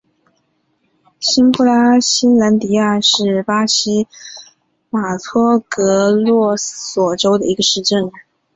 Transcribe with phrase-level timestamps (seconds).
[1.19, 4.07] 新布拉西兰迪亚是巴西
[4.89, 8.11] 马托格罗索州的一个市镇。